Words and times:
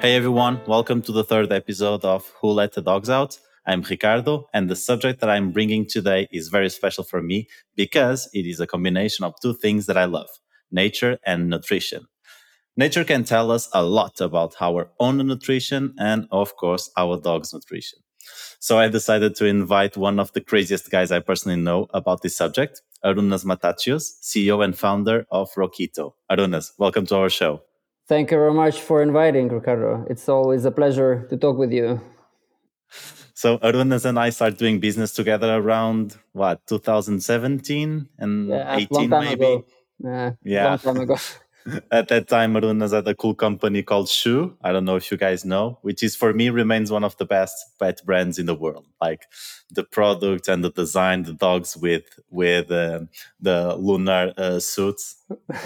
Hey 0.00 0.14
everyone, 0.14 0.60
welcome 0.64 1.02
to 1.02 1.10
the 1.10 1.24
third 1.24 1.50
episode 1.50 2.04
of 2.04 2.32
Who 2.40 2.50
Let 2.52 2.72
the 2.72 2.80
Dogs 2.80 3.10
Out. 3.10 3.36
I'm 3.66 3.82
Ricardo, 3.82 4.48
and 4.54 4.70
the 4.70 4.76
subject 4.76 5.18
that 5.20 5.28
I'm 5.28 5.50
bringing 5.50 5.86
today 5.88 6.28
is 6.30 6.50
very 6.50 6.70
special 6.70 7.02
for 7.02 7.20
me 7.20 7.48
because 7.74 8.30
it 8.32 8.46
is 8.46 8.60
a 8.60 8.66
combination 8.68 9.24
of 9.24 9.34
two 9.42 9.54
things 9.54 9.86
that 9.86 9.96
I 9.98 10.04
love 10.04 10.28
nature 10.70 11.18
and 11.26 11.50
nutrition. 11.50 12.06
Nature 12.76 13.02
can 13.02 13.24
tell 13.24 13.50
us 13.50 13.68
a 13.74 13.82
lot 13.82 14.20
about 14.20 14.54
our 14.60 14.88
own 15.00 15.16
nutrition 15.26 15.96
and, 15.98 16.28
of 16.30 16.54
course, 16.54 16.92
our 16.96 17.20
dog's 17.20 17.52
nutrition. 17.52 17.98
So 18.60 18.78
I 18.78 18.86
decided 18.86 19.34
to 19.36 19.46
invite 19.46 19.96
one 19.96 20.20
of 20.20 20.32
the 20.32 20.40
craziest 20.40 20.92
guys 20.92 21.10
I 21.10 21.18
personally 21.18 21.60
know 21.60 21.88
about 21.92 22.22
this 22.22 22.36
subject, 22.36 22.82
Arunas 23.04 23.44
Matacius, 23.44 24.12
CEO 24.22 24.64
and 24.64 24.78
founder 24.78 25.26
of 25.32 25.50
Rocketo. 25.56 26.12
Arunas, 26.30 26.70
welcome 26.78 27.04
to 27.06 27.16
our 27.16 27.30
show. 27.30 27.62
Thank 28.08 28.30
you 28.30 28.38
very 28.38 28.54
much 28.54 28.80
for 28.80 29.02
inviting, 29.02 29.48
Ricardo. 29.48 30.06
It's 30.08 30.28
always 30.30 30.64
a 30.64 30.70
pleasure 30.70 31.26
to 31.28 31.36
talk 31.36 31.58
with 31.58 31.72
you. 31.72 32.00
So 33.34 33.58
Arunas 33.58 34.06
and 34.06 34.18
I 34.18 34.30
started 34.30 34.58
doing 34.58 34.80
business 34.80 35.12
together 35.12 35.54
around 35.54 36.16
what 36.32 36.66
2017 36.66 38.08
and 38.18 38.48
yeah, 38.48 38.76
18 38.76 39.10
maybe. 39.10 39.44
Ago. 39.44 39.64
Uh, 40.04 40.30
yeah, 40.42 40.68
long 40.70 40.78
time 40.78 40.96
ago. 40.96 41.16
at 41.90 42.08
that 42.08 42.28
time, 42.28 42.54
Arunas 42.54 42.92
had 42.92 43.06
a 43.08 43.14
cool 43.14 43.34
company 43.34 43.82
called 43.82 44.08
Shoe. 44.08 44.56
I 44.62 44.72
don't 44.72 44.84
know 44.84 44.96
if 44.96 45.10
you 45.10 45.16
guys 45.16 45.44
know, 45.44 45.78
which 45.82 46.02
is 46.02 46.16
for 46.16 46.32
me 46.32 46.50
remains 46.50 46.90
one 46.90 47.04
of 47.04 47.16
the 47.16 47.24
best 47.24 47.56
pet 47.78 48.00
brands 48.04 48.38
in 48.38 48.46
the 48.46 48.54
world. 48.54 48.86
Like 49.00 49.26
the 49.70 49.84
product 49.84 50.48
and 50.48 50.64
the 50.64 50.70
design, 50.70 51.24
the 51.24 51.32
dogs 51.32 51.76
with 51.76 52.04
with 52.30 52.70
uh, 52.70 53.00
the 53.40 53.76
lunar 53.76 54.32
uh, 54.36 54.58
suits, 54.58 55.16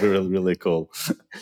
really 0.01 0.29
really 0.29 0.57
cool. 0.57 0.91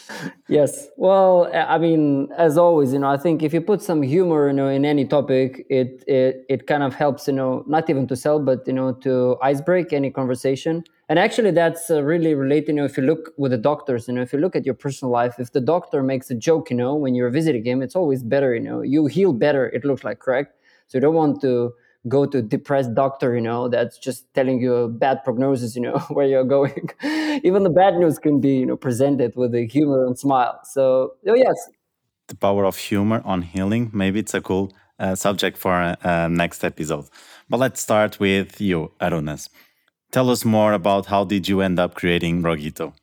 yes, 0.49 0.89
well, 0.97 1.51
I 1.55 1.79
mean, 1.79 2.29
as 2.37 2.59
always, 2.59 2.93
you 2.93 2.99
know, 2.99 3.11
I 3.11 3.17
think 3.17 3.43
if 3.43 3.55
you 3.55 3.61
put 3.61 3.83
some 3.83 4.03
humor, 4.03 4.49
you 4.49 4.53
know, 4.53 4.69
in 4.69 4.85
any 4.85 5.07
topic, 5.07 5.67
it 5.71 6.05
it 6.07 6.45
it 6.49 6.67
kind 6.67 6.83
of 6.83 6.95
helps, 6.95 7.27
you 7.27 7.35
know, 7.35 7.65
not 7.67 7.89
even 7.89 8.07
to 8.09 8.17
sell, 8.17 8.39
but 8.41 8.67
you 8.67 8.73
know, 8.73 8.93
to 8.93 9.37
icebreak 9.43 9.93
any 9.93 10.11
conversation 10.11 10.85
and 11.11 11.19
actually 11.19 11.51
that's 11.51 11.91
uh, 11.91 12.03
really 12.03 12.35
related 12.35 12.69
you 12.69 12.75
know 12.75 12.85
if 12.85 12.97
you 12.97 13.03
look 13.03 13.33
with 13.37 13.51
the 13.51 13.59
doctors 13.59 14.07
you 14.09 14.15
know 14.15 14.23
if 14.23 14.33
you 14.33 14.39
look 14.39 14.57
at 14.57 14.65
your 14.65 14.75
personal 14.75 15.11
life 15.11 15.35
if 15.39 15.53
the 15.53 15.61
doctor 15.61 16.03
makes 16.03 16.31
a 16.31 16.35
joke 16.35 16.71
you 16.71 16.77
know 16.77 16.95
when 16.95 17.15
you're 17.15 17.29
visiting 17.29 17.65
him 17.65 17.83
it's 17.83 17.97
always 17.97 18.23
better 18.23 18.55
you 18.55 18.61
know 18.61 18.81
you 18.81 19.07
heal 19.07 19.33
better 19.33 19.69
it 19.71 19.85
looks 19.85 20.05
like 20.05 20.21
correct? 20.21 20.57
So 20.87 20.99
you 20.99 21.03
don't 21.03 21.15
want 21.15 21.41
to 21.43 21.73
go 22.09 22.25
to 22.27 22.41
depressed 22.41 22.95
doctor 22.95 23.35
you 23.35 23.43
know 23.43 23.69
that's 23.69 23.99
just 23.99 24.33
telling 24.35 24.61
you 24.61 24.75
a 24.75 24.89
bad 24.89 25.23
prognosis 25.25 25.75
you 25.77 25.83
know 25.83 25.99
where 26.15 26.27
you're 26.27 26.51
going. 26.59 26.89
Even 27.45 27.65
the 27.65 27.75
bad 27.83 27.95
news 27.99 28.19
can 28.19 28.41
be 28.41 28.55
you 28.61 28.67
know 28.67 28.77
presented 28.77 29.35
with 29.37 29.55
a 29.55 29.67
humor 29.67 30.07
and 30.07 30.19
smile. 30.19 30.61
So 30.65 31.15
oh 31.27 31.35
yes. 31.35 31.59
The 32.29 32.37
power 32.37 32.65
of 32.65 32.77
humor 32.77 33.21
on 33.25 33.43
healing 33.43 33.91
maybe 33.93 34.21
it's 34.21 34.35
a 34.35 34.41
cool 34.41 34.73
uh, 35.01 35.17
subject 35.17 35.59
for 35.59 35.97
uh, 36.05 36.29
next 36.29 36.63
episode. 36.63 37.07
But 37.49 37.59
let's 37.59 37.81
start 37.81 38.21
with 38.21 38.61
you 38.61 38.93
arunas 39.01 39.49
Tell 40.11 40.29
us 40.29 40.45
more 40.45 40.73
about 40.73 41.07
how 41.07 41.23
did 41.23 41.47
you 41.47 41.61
end 41.61 41.79
up 41.79 41.95
creating 41.95 42.43
Rocketo? 42.43 42.95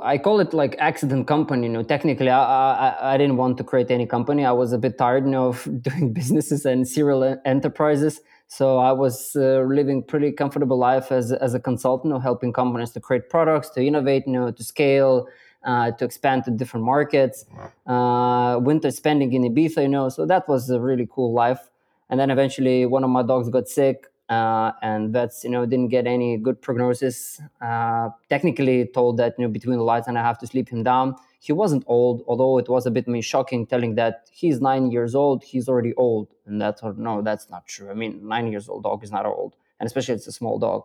I 0.00 0.16
call 0.16 0.38
it 0.38 0.54
like 0.54 0.76
accident 0.78 1.26
company. 1.26 1.66
You 1.66 1.72
know, 1.72 1.82
technically, 1.82 2.30
I, 2.30 2.40
I, 2.40 3.14
I 3.14 3.16
didn't 3.16 3.36
want 3.36 3.58
to 3.58 3.64
create 3.64 3.90
any 3.90 4.06
company. 4.06 4.44
I 4.44 4.52
was 4.52 4.72
a 4.72 4.78
bit 4.78 4.96
tired 4.96 5.24
you 5.24 5.30
know, 5.30 5.48
of 5.52 5.82
doing 5.82 6.12
businesses 6.12 6.64
and 6.64 6.86
serial 6.86 7.40
enterprises. 7.44 8.20
So 8.46 8.78
I 8.78 8.92
was 8.92 9.34
uh, 9.34 9.62
living 9.62 10.04
pretty 10.04 10.30
comfortable 10.30 10.78
life 10.78 11.10
as, 11.10 11.32
as 11.32 11.54
a 11.54 11.60
consultant, 11.60 12.10
you 12.10 12.14
know, 12.14 12.20
helping 12.20 12.52
companies 12.52 12.92
to 12.92 13.00
create 13.00 13.28
products, 13.28 13.68
to 13.70 13.84
innovate, 13.84 14.22
you 14.26 14.34
know, 14.34 14.52
to 14.52 14.62
scale, 14.62 15.26
uh, 15.64 15.90
to 15.90 16.04
expand 16.04 16.44
to 16.44 16.52
different 16.52 16.86
markets. 16.86 17.44
Uh, 17.86 18.60
winter 18.62 18.92
spending 18.92 19.32
in 19.32 19.42
Ibiza, 19.42 19.82
you 19.82 19.88
know. 19.88 20.10
So 20.10 20.26
that 20.26 20.48
was 20.48 20.70
a 20.70 20.80
really 20.80 21.08
cool 21.10 21.32
life. 21.32 21.70
And 22.08 22.20
then 22.20 22.30
eventually, 22.30 22.86
one 22.86 23.02
of 23.02 23.10
my 23.10 23.24
dogs 23.24 23.48
got 23.48 23.68
sick 23.68 24.06
uh, 24.28 24.72
and 24.82 25.14
that's 25.14 25.42
you 25.44 25.50
know 25.50 25.64
didn't 25.64 25.88
get 25.88 26.06
any 26.06 26.36
good 26.36 26.60
prognosis. 26.60 27.40
Uh, 27.60 28.10
technically 28.28 28.86
told 28.86 29.16
that 29.16 29.34
you 29.38 29.44
know 29.44 29.50
between 29.50 29.78
the 29.78 29.82
lights 29.84 30.06
and 30.08 30.18
i 30.18 30.22
have 30.22 30.38
to 30.38 30.46
sleep 30.46 30.68
him 30.68 30.82
down. 30.82 31.14
He 31.40 31.52
wasn't 31.52 31.84
old 31.86 32.24
although 32.26 32.58
it 32.58 32.68
was 32.68 32.86
a 32.86 32.90
bit 32.90 33.08
me 33.08 33.20
shocking 33.22 33.66
telling 33.66 33.94
that 33.94 34.28
he's 34.32 34.60
nine 34.60 34.90
years 34.90 35.14
old 35.14 35.44
he's 35.44 35.68
already 35.68 35.94
old. 35.94 36.28
And 36.46 36.60
that's 36.60 36.82
no 36.82 37.22
that's 37.22 37.48
not 37.50 37.66
true. 37.66 37.90
I 37.90 37.94
mean 37.94 38.26
nine 38.26 38.48
years 38.48 38.68
old 38.68 38.82
dog 38.82 39.02
is 39.04 39.12
not 39.12 39.24
old 39.24 39.56
and 39.80 39.86
especially 39.86 40.14
it's 40.14 40.26
a 40.26 40.32
small 40.32 40.58
dog. 40.58 40.84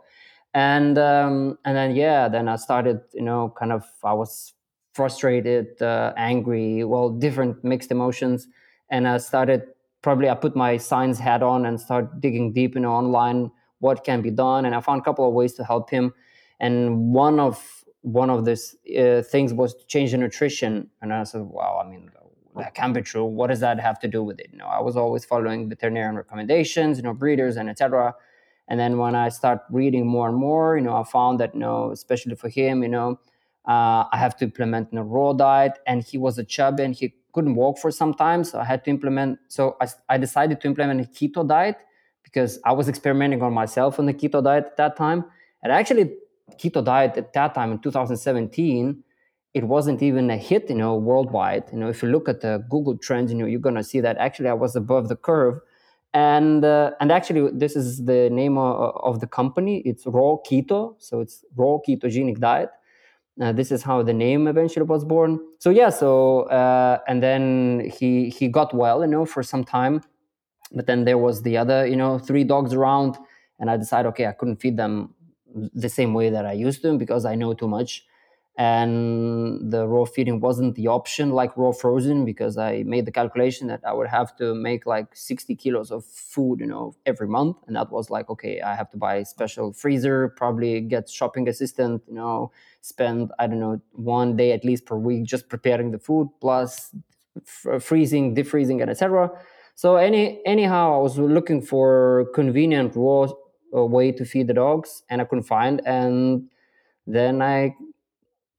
And 0.54 0.98
um, 0.98 1.58
and 1.66 1.75
then 1.75 1.96
yeah 1.96 2.28
then 2.30 2.48
i 2.48 2.56
started 2.56 3.02
you 3.14 3.24
know 3.24 3.54
kind 3.58 3.72
of 3.72 3.84
i 4.04 4.14
was 4.14 4.54
frustrated 4.94 5.81
uh, 5.81 6.14
angry 6.16 6.84
well 6.84 7.10
different 7.10 7.64
mixed 7.64 7.92
emotions. 7.92 8.48
And 8.90 9.08
i 9.08 9.18
started 9.18 9.64
probably 10.03 10.30
I 10.30 10.36
put 10.36 10.56
my 10.56 10.78
science 10.78 11.18
hat 11.18 11.41
on 11.41 11.66
and 11.66 11.80
start 11.80 12.22
digging 12.22 12.53
deep, 12.53 12.75
know, 12.75 12.91
online 12.91 13.52
what 13.80 14.03
can 14.03 14.22
be 14.22 14.31
done, 14.31 14.66
and 14.66 14.75
I 14.75 14.81
found 14.81 15.02
a 15.02 15.03
couple 15.03 15.28
of 15.28 15.34
ways 15.34 15.53
to 15.56 15.64
help 15.64 15.90
him. 15.90 16.14
And 16.59 17.14
one 17.14 17.40
of 17.40 17.84
one 18.02 18.30
of 18.30 18.46
these 18.46 18.75
uh, 19.00 19.22
things 19.24 19.53
was 19.53 19.74
to 19.75 19.86
change 19.88 20.12
the 20.12 20.18
nutrition, 20.18 20.90
and 21.02 21.13
I 21.13 21.24
said, 21.24 21.42
"Wow, 21.42 21.81
I 21.84 21.90
mean, 21.90 22.12
that 22.56 22.75
can 22.75 22.94
be 22.94 23.02
true. 23.02 23.25
What 23.25 23.47
does 23.47 23.62
that 23.62 23.80
have 23.80 24.00
to 24.02 24.08
do 24.08 24.24
with 24.24 24.40
it?" 24.40 24.50
You 24.52 24.59
know, 24.59 24.68
I 24.68 24.81
was 24.81 24.96
always 24.96 25.25
following 25.25 25.69
veterinarian 25.69 26.16
recommendations, 26.16 26.97
you 26.97 27.03
know, 27.03 27.13
breeders 27.13 27.58
and 27.58 27.69
etc. 27.69 28.13
And 28.68 28.80
then 28.80 28.97
when 28.97 29.16
I 29.16 29.30
start 29.30 29.62
reading 29.69 30.08
more 30.08 30.30
and 30.30 30.38
more, 30.38 30.78
you 30.78 30.84
know, 30.84 30.96
I 30.96 31.03
found 31.03 31.40
that, 31.42 31.53
you 31.53 31.59
know, 31.59 31.92
especially 31.92 32.36
for 32.36 32.47
him, 32.47 32.81
you 32.81 32.88
know, 32.88 33.19
uh, 33.68 34.06
I 34.12 34.18
have 34.18 34.38
to 34.38 34.46
implement 34.46 34.90
a 34.94 35.03
raw 35.03 35.34
diet, 35.34 35.74
and 35.86 36.03
he 36.03 36.18
was 36.18 36.38
a 36.38 36.44
chubby 36.44 36.84
and 36.84 36.96
he 36.96 37.16
couldn't 37.33 37.55
walk 37.55 37.79
for 37.79 37.91
some 37.91 38.13
time, 38.13 38.44
so 38.44 38.59
I 38.59 38.63
had 38.63 38.83
to 38.85 38.89
implement. 38.89 39.39
So 39.47 39.75
I, 39.81 39.88
I 40.09 40.17
decided 40.17 40.61
to 40.61 40.67
implement 40.67 41.01
a 41.01 41.03
keto 41.03 41.47
diet 41.47 41.77
because 42.23 42.59
I 42.63 42.71
was 42.71 42.88
experimenting 42.88 43.41
on 43.41 43.53
myself 43.53 43.99
on 43.99 44.05
the 44.05 44.13
keto 44.13 44.44
diet 44.44 44.66
at 44.66 44.77
that 44.77 44.95
time. 44.95 45.25
And 45.61 45.71
actually, 45.71 46.13
keto 46.57 46.83
diet 46.83 47.17
at 47.17 47.33
that 47.33 47.53
time 47.53 47.71
in 47.71 47.79
2017, 47.79 49.03
it 49.53 49.63
wasn't 49.63 50.01
even 50.01 50.29
a 50.29 50.38
hit, 50.38 50.69
you 50.69 50.75
know, 50.75 50.95
worldwide. 50.95 51.66
You 51.71 51.79
know, 51.79 51.89
if 51.89 52.01
you 52.01 52.09
look 52.09 52.29
at 52.29 52.41
the 52.41 52.66
Google 52.69 52.97
trends, 52.97 53.31
you 53.31 53.38
know, 53.38 53.45
you're 53.45 53.59
gonna 53.59 53.83
see 53.83 54.00
that 54.01 54.17
actually 54.17 54.50
I 54.50 54.53
was 54.53 54.75
above 54.75 55.09
the 55.09 55.15
curve. 55.15 55.59
And 56.13 56.63
uh, 56.63 56.91
and 57.00 57.11
actually, 57.11 57.50
this 57.51 57.75
is 57.75 58.05
the 58.05 58.29
name 58.29 58.57
of, 58.57 58.95
of 59.03 59.19
the 59.19 59.25
company. 59.25 59.79
It's 59.79 60.05
Raw 60.05 60.38
Keto, 60.47 60.95
so 61.00 61.21
it's 61.21 61.44
Raw 61.55 61.79
Ketogenic 61.88 62.39
Diet 62.39 62.69
uh, 63.41 63.51
this 63.51 63.71
is 63.71 63.83
how 63.83 64.03
the 64.03 64.13
name 64.13 64.47
eventually 64.47 64.85
was 64.85 65.03
born. 65.03 65.39
So 65.59 65.69
yeah, 65.69 65.89
so 65.89 66.41
uh, 66.44 66.99
and 67.07 67.21
then 67.23 67.91
he 67.97 68.29
he 68.29 68.47
got 68.47 68.73
well, 68.73 69.01
you 69.01 69.07
know, 69.07 69.25
for 69.25 69.44
some 69.44 69.63
time, 69.63 70.01
but 70.71 70.85
then 70.85 71.05
there 71.05 71.17
was 71.17 71.41
the 71.41 71.57
other, 71.57 71.85
you 71.88 71.95
know, 71.95 72.19
three 72.19 72.44
dogs 72.44 72.73
around, 72.73 73.17
and 73.59 73.69
I 73.69 73.77
decided, 73.77 74.09
okay, 74.09 74.27
I 74.27 74.33
couldn't 74.33 74.57
feed 74.57 74.77
them 74.77 75.13
the 75.55 75.89
same 75.89 76.13
way 76.13 76.29
that 76.29 76.45
I 76.45 76.53
used 76.53 76.81
to 76.83 76.97
because 76.97 77.25
I 77.25 77.35
know 77.35 77.53
too 77.53 77.67
much 77.67 78.05
and 78.56 79.72
the 79.72 79.88
raw 79.88 80.06
feeding 80.06 80.40
wasn't 80.40 80.75
the 80.75 80.88
option 80.88 81.31
like 81.31 81.58
raw 81.58 81.72
frozen 81.72 82.24
because 82.24 82.56
i 82.56 82.84
made 82.84 83.03
the 83.06 83.12
calculation 83.12 83.68
that 83.68 83.81
i 83.84 83.91
would 83.91 84.08
have 84.08 84.36
to 84.36 84.53
make 84.53 84.86
like 84.86 85.08
60 85.16 85.56
kilos 85.56 85.90
of 85.91 86.06
food 86.06 86.59
you 86.59 86.68
know 86.68 86.96
every 87.08 87.28
month. 87.28 87.58
And 87.66 87.75
that 87.75 87.92
was 87.92 88.12
like 88.12 88.30
okay 88.30 88.62
i 88.62 88.75
have 88.75 88.92
to 88.92 88.98
buy 88.98 89.16
a 89.16 89.25
special 89.25 89.74
freezer 89.74 90.30
probably 90.38 90.81
get 90.81 91.10
shopping 91.10 91.48
assistant 91.48 92.04
you 92.07 92.13
know 92.13 92.51
spend 92.81 93.31
i 93.39 93.48
don't 93.48 93.60
know 93.60 93.81
one 93.94 94.36
day 94.38 94.51
at 94.51 94.63
least 94.63 94.86
per 94.86 94.98
week 94.98 95.24
just 95.24 95.50
preparing 95.50 95.89
the 95.92 95.98
food 96.00 96.30
plus 96.39 96.94
f- 97.38 97.81
freezing 97.83 98.36
defreezing 98.36 98.81
and 98.81 98.92
etc 98.92 99.30
so 99.75 99.95
any 99.95 100.42
anyhow 100.45 100.94
i 100.94 100.98
was 100.98 101.18
looking 101.18 101.62
for 101.62 102.25
convenient 102.36 102.95
raw 102.95 103.27
uh, 103.75 103.83
way 103.86 104.12
to 104.12 104.24
feed 104.25 104.48
the 104.48 104.54
dogs 104.54 105.01
and 105.10 105.22
i 105.22 105.25
couldn't 105.25 105.44
find. 105.45 105.81
And 105.86 106.48
then 107.07 107.42
i 107.42 107.75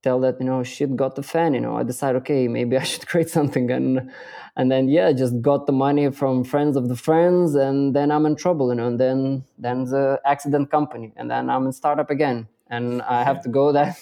tell 0.04 0.20
that 0.20 0.36
you 0.40 0.46
know 0.46 0.62
shit 0.62 0.94
got 1.02 1.12
the 1.16 1.22
fan 1.32 1.54
you 1.56 1.62
know 1.64 1.74
i 1.80 1.82
decide 1.82 2.14
okay 2.20 2.46
maybe 2.56 2.76
i 2.82 2.84
should 2.90 3.06
create 3.12 3.30
something 3.38 3.70
and 3.70 4.10
and 4.56 4.70
then 4.70 4.88
yeah 4.96 5.08
just 5.12 5.34
got 5.50 5.66
the 5.66 5.76
money 5.86 6.10
from 6.20 6.44
friends 6.44 6.76
of 6.80 6.88
the 6.92 6.98
friends 7.08 7.54
and 7.66 7.96
then 7.96 8.10
i'm 8.10 8.26
in 8.30 8.36
trouble 8.44 8.66
you 8.70 8.76
know 8.78 8.88
and 8.92 9.00
then 9.00 9.18
then 9.58 9.84
the 9.94 10.20
accident 10.32 10.70
company 10.70 11.12
and 11.16 11.30
then 11.30 11.50
i'm 11.50 11.64
in 11.66 11.72
startup 11.72 12.10
again 12.10 12.46
and 12.68 13.02
i 13.02 13.24
have 13.24 13.42
to 13.42 13.48
go 13.48 13.72
that 13.78 13.96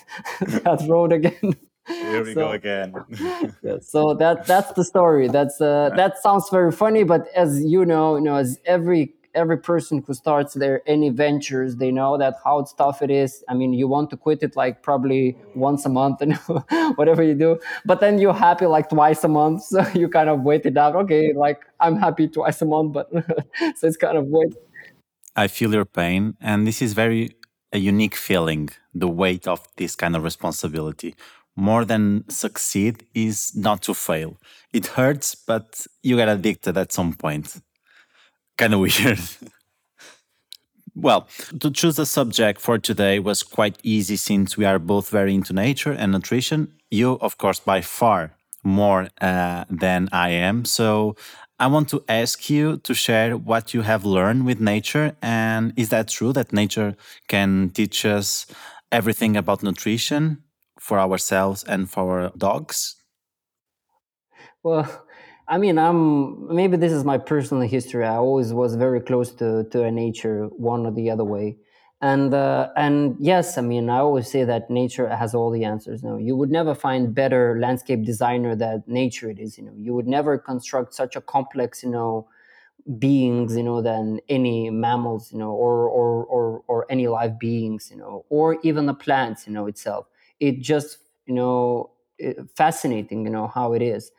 that 0.64 0.81
road 0.88 1.12
again. 1.12 1.54
Here 1.88 2.25
we 2.25 2.32
so, 2.34 2.40
go 2.43 2.50
again. 2.52 2.94
yeah, 3.62 3.78
so 3.81 4.14
that 4.14 4.46
that's 4.46 4.72
the 4.78 4.84
story. 4.84 5.26
That's 5.26 5.60
uh, 5.60 5.90
that 5.96 6.12
sounds 6.22 6.49
very 6.49 6.70
funny 6.70 7.02
but 7.02 7.22
as 7.34 7.50
you 7.75 7.84
know 7.84 8.14
you 8.16 8.22
know 8.22 8.37
as 8.37 8.60
every 8.64 9.02
every 9.34 9.58
person 9.58 10.02
who 10.06 10.14
starts 10.14 10.55
their 10.55 10.82
any 10.87 11.08
ventures 11.08 11.76
they 11.76 11.90
know 11.90 12.17
that 12.19 12.34
how 12.44 12.64
tough 12.76 13.02
it 13.02 13.11
is 13.11 13.44
i 13.49 13.55
mean 13.55 13.73
you 13.73 13.88
want 13.88 14.11
to 14.11 14.17
quit 14.17 14.43
it 14.43 14.56
like 14.56 14.82
probably 14.82 15.37
once 15.55 15.84
a 15.87 15.88
month 15.88 16.20
and 16.20 16.34
whatever 16.96 17.23
you 17.23 17.34
do 17.34 17.58
but 17.84 18.00
then 18.00 18.19
you're 18.19 18.34
happy 18.34 18.67
like 18.67 18.88
twice 18.88 19.25
a 19.25 19.29
month 19.29 19.62
so 19.62 19.84
you 19.94 20.08
kind 20.08 20.29
of 20.29 20.43
wait 20.43 20.64
it 20.67 20.76
out 20.76 20.94
okay 20.94 21.32
like 21.32 21.64
i'm 21.81 21.96
happy 21.96 22.29
twice 22.29 22.61
a 22.62 22.64
month 22.64 22.93
but 22.93 23.11
so 23.76 23.87
it's 23.87 23.96
kind 23.96 24.17
of 24.17 24.26
wait 24.26 24.55
i 25.37 25.46
feel 25.46 25.73
your 25.73 25.85
pain 25.85 26.35
and 26.40 26.67
this 26.67 26.82
is 26.82 26.93
very 26.93 27.31
a 27.73 27.78
unique 27.78 28.14
feeling 28.14 28.69
the 28.94 29.08
weight 29.08 29.49
of 29.49 29.67
this 29.76 29.96
kind 29.96 30.14
of 30.14 30.23
responsibility 30.23 31.14
more 31.56 31.85
than 31.85 32.28
succeed 32.28 33.06
is 33.14 33.55
not 33.55 33.82
to 33.82 33.94
fail. 33.94 34.38
It 34.73 34.87
hurts, 34.87 35.35
but 35.35 35.87
you 36.02 36.17
get 36.17 36.28
addicted 36.28 36.76
at 36.76 36.93
some 36.93 37.12
point. 37.14 37.61
Kind 38.56 38.75
of 38.75 38.81
weird. 38.81 39.20
well, 40.94 41.28
to 41.60 41.70
choose 41.70 41.99
a 41.99 42.06
subject 42.06 42.60
for 42.60 42.78
today 42.78 43.19
was 43.19 43.43
quite 43.43 43.78
easy 43.82 44.16
since 44.16 44.56
we 44.56 44.64
are 44.64 44.78
both 44.78 45.08
very 45.08 45.34
into 45.34 45.52
nature 45.52 45.93
and 45.93 46.12
nutrition. 46.12 46.72
You, 46.90 47.19
of 47.20 47.38
course, 47.38 47.60
by 47.60 47.81
far 47.81 48.37
more 48.62 49.08
uh, 49.20 49.64
than 49.70 50.08
I 50.12 50.31
am. 50.31 50.64
So 50.64 51.16
I 51.58 51.66
want 51.66 51.88
to 51.90 52.04
ask 52.08 52.50
you 52.50 52.78
to 52.78 52.94
share 52.94 53.37
what 53.37 53.75
you 53.75 53.82
have 53.82 54.04
learned 54.04 54.46
with 54.46 54.60
nature. 54.60 55.16
And 55.22 55.72
is 55.76 55.88
that 55.88 56.08
true 56.08 56.32
that 56.32 56.52
nature 56.52 56.96
can 57.28 57.70
teach 57.70 58.04
us 58.04 58.46
everything 58.90 59.37
about 59.37 59.62
nutrition 59.62 60.43
for 60.78 60.99
ourselves 60.99 61.64
and 61.64 61.90
for 61.90 62.20
our 62.20 62.32
dogs? 62.37 62.96
Well, 64.62 65.06
I 65.52 65.58
mean, 65.58 65.78
I'm 65.78 66.54
maybe 66.54 66.76
this 66.78 66.93
is 66.93 67.04
my 67.04 67.19
personal 67.19 67.69
history. 67.69 68.04
I 68.06 68.16
always 68.16 68.52
was 68.54 68.75
very 68.75 69.00
close 69.00 69.32
to 69.40 69.64
to 69.72 69.90
nature, 69.90 70.46
one 70.70 70.87
or 70.87 70.93
the 70.93 71.10
other 71.10 71.25
way. 71.25 71.58
And 72.00 72.32
uh, 72.34 72.70
and 72.76 73.16
yes, 73.20 73.58
I 73.58 73.60
mean, 73.60 73.90
I 73.90 73.99
always 73.99 74.28
say 74.31 74.44
that 74.44 74.70
nature 74.70 75.08
has 75.14 75.34
all 75.34 75.50
the 75.50 75.64
answers. 75.64 76.02
No, 76.02 76.16
you 76.19 76.37
would 76.37 76.50
never 76.50 76.75
find 76.75 77.14
better 77.14 77.58
landscape 77.60 78.02
designer 78.04 78.56
than 78.56 78.82
nature 78.87 79.31
it 79.31 79.38
is. 79.38 79.58
You 79.58 79.64
know, 79.66 79.75
you 79.76 79.94
would 79.94 80.08
never 80.08 80.38
construct 80.38 80.94
such 80.94 81.16
a 81.16 81.20
complex, 81.20 81.82
you 81.84 81.90
know, 81.90 82.26
beings, 82.99 83.56
you 83.56 83.62
know, 83.62 83.82
than 83.82 84.20
any 84.28 84.70
mammals, 84.70 85.32
you 85.32 85.38
know, 85.38 85.52
or 85.52 85.88
or 85.88 86.25
or 86.26 86.62
or 86.69 86.87
any 86.90 87.08
live 87.08 87.38
beings, 87.38 87.88
you 87.90 87.96
know, 87.99 88.25
or 88.31 88.58
even 88.62 88.87
the 88.87 88.94
plants, 88.94 89.46
you 89.46 89.52
know, 89.52 89.66
itself. 89.66 90.06
It 90.40 90.60
just, 90.60 90.99
you 91.26 91.34
know, 91.34 91.90
fascinating, 92.56 93.25
you 93.25 93.31
know, 93.31 93.46
how 93.49 93.72
it 93.75 93.82
is 93.82 94.10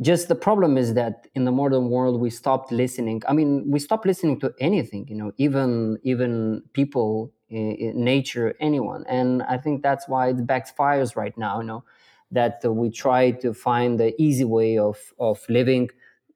just 0.00 0.28
the 0.28 0.34
problem 0.34 0.76
is 0.76 0.94
that 0.94 1.26
in 1.34 1.44
the 1.44 1.52
modern 1.52 1.88
world 1.88 2.20
we 2.20 2.30
stopped 2.30 2.70
listening. 2.70 3.22
I 3.28 3.32
mean 3.32 3.70
we 3.70 3.78
stopped 3.78 4.06
listening 4.06 4.38
to 4.40 4.52
anything 4.60 5.06
you 5.08 5.16
know 5.16 5.32
even 5.38 5.98
even 6.02 6.62
people 6.72 7.32
nature 7.48 8.54
anyone. 8.60 9.04
And 9.08 9.42
i 9.44 9.56
think 9.56 9.82
that's 9.82 10.08
why 10.08 10.28
it 10.28 10.46
backfires 10.46 11.16
right 11.16 11.36
now 11.38 11.60
you 11.60 11.66
know 11.66 11.84
that 12.32 12.60
we 12.64 12.90
try 12.90 13.30
to 13.30 13.54
find 13.54 13.98
the 14.00 14.14
easy 14.20 14.44
way 14.44 14.78
of 14.78 14.98
of 15.18 15.40
living 15.48 15.88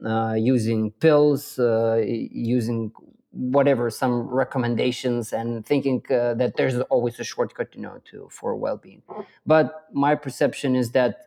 uh, 0.05 0.35
using 0.35 0.93
pills 0.93 1.59
uh, 1.59 2.01
using 2.07 2.93
whatever 3.33 3.91
some 3.91 4.23
recommendations 4.29 5.33
and 5.33 5.65
thinking 5.65 6.03
uh, 6.11 6.35
that 6.35 6.57
there's 6.57 6.81
always 6.83 7.19
a 7.21 7.25
shortcut 7.25 7.69
you 7.75 7.81
know 7.83 8.01
to 8.05 8.29
for 8.31 8.57
well-being. 8.57 9.03
But 9.47 9.87
my 9.93 10.15
perception 10.15 10.75
is 10.75 10.93
that 10.93 11.27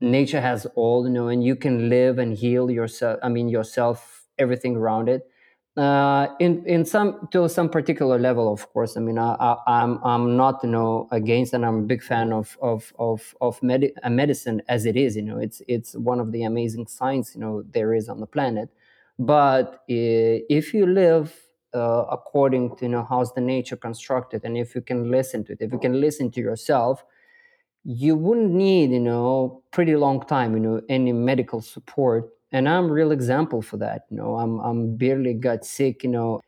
nature 0.00 0.40
has 0.40 0.66
all 0.74 1.06
you 1.06 1.12
know 1.12 1.28
and 1.28 1.42
you 1.44 1.56
can 1.56 1.88
live 1.88 2.18
and 2.18 2.36
heal 2.36 2.70
yourself 2.70 3.18
i 3.22 3.28
mean 3.28 3.48
yourself 3.48 4.26
everything 4.38 4.76
around 4.76 5.08
it. 5.08 5.26
Uh, 5.76 6.28
in 6.40 6.64
in 6.64 6.86
some 6.86 7.28
to 7.30 7.46
some 7.50 7.68
particular 7.68 8.18
level 8.18 8.50
of 8.50 8.66
course. 8.72 8.96
I 8.96 9.00
mean 9.00 9.18
I, 9.18 9.34
I, 9.34 9.82
am 9.82 9.98
I'm, 9.98 10.04
I'm 10.04 10.36
not 10.36 10.60
you 10.62 10.70
know 10.70 11.06
against 11.12 11.52
and 11.52 11.66
i'm 11.66 11.80
a 11.80 11.82
big 11.82 12.02
fan 12.02 12.32
of 12.32 12.56
of 12.62 12.94
of 12.98 13.34
of 13.42 13.62
med- 13.62 13.92
uh, 14.02 14.08
medicine 14.08 14.62
as 14.68 14.86
it 14.86 14.96
is 14.96 15.16
you 15.16 15.22
know. 15.22 15.38
It's 15.38 15.60
it's 15.68 15.94
one 15.94 16.18
of 16.18 16.32
the 16.32 16.44
amazing 16.44 16.86
science 16.86 17.34
you 17.34 17.42
know 17.42 17.62
there 17.70 17.92
is 17.92 18.08
on 18.08 18.20
the 18.20 18.26
planet. 18.26 18.70
But 19.18 19.82
if 19.88 20.72
you 20.72 20.86
live 20.86 21.34
uh, 21.74 22.04
according 22.10 22.76
to 22.76 22.86
you 22.86 22.88
know 22.88 23.06
how's 23.06 23.34
the 23.34 23.42
nature 23.42 23.76
constructed 23.76 24.44
and 24.44 24.56
if 24.56 24.74
you 24.74 24.80
can 24.80 25.10
listen 25.10 25.44
to 25.44 25.52
it 25.52 25.58
if 25.60 25.72
you 25.72 25.78
can 25.78 26.00
listen 26.00 26.30
to 26.30 26.40
yourself 26.40 27.04
you 27.86 28.16
wouldn't 28.16 28.50
need 28.50 28.90
you 28.90 28.98
know 28.98 29.62
pretty 29.70 29.94
long 29.94 30.20
time 30.26 30.54
you 30.54 30.60
know 30.60 30.80
any 30.88 31.12
medical 31.12 31.60
support 31.60 32.28
and 32.50 32.68
i'm 32.68 32.90
real 32.90 33.12
example 33.12 33.62
for 33.62 33.76
that 33.76 34.06
you 34.10 34.16
know 34.16 34.34
i'm 34.36 34.58
i'm 34.58 34.96
barely 34.96 35.32
got 35.32 35.64
sick 35.64 36.02
you 36.02 36.10
know 36.10 36.40